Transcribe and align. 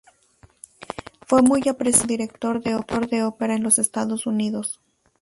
Fue 1.27 1.43
muy 1.43 1.61
apreciado 1.69 2.07
como 2.07 2.07
director 2.59 3.07
de 3.07 3.23
ópera 3.23 3.53
en 3.53 3.61
los 3.61 3.77
Estados 3.77 4.25
Unidos. 4.25 4.79